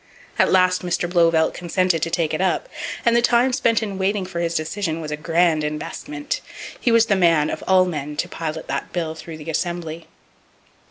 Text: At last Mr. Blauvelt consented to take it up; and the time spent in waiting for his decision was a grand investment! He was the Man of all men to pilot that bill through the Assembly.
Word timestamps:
At 0.39 0.51
last 0.51 0.81
Mr. 0.81 1.07
Blauvelt 1.07 1.53
consented 1.53 2.01
to 2.01 2.09
take 2.09 2.33
it 2.33 2.41
up; 2.41 2.67
and 3.05 3.15
the 3.15 3.21
time 3.21 3.53
spent 3.53 3.83
in 3.83 3.99
waiting 3.99 4.25
for 4.25 4.39
his 4.39 4.55
decision 4.55 4.99
was 4.99 5.11
a 5.11 5.15
grand 5.15 5.63
investment! 5.63 6.41
He 6.79 6.91
was 6.91 7.05
the 7.05 7.15
Man 7.15 7.51
of 7.51 7.63
all 7.67 7.85
men 7.85 8.17
to 8.17 8.27
pilot 8.27 8.65
that 8.67 8.91
bill 8.93 9.13
through 9.13 9.37
the 9.37 9.51
Assembly. 9.51 10.07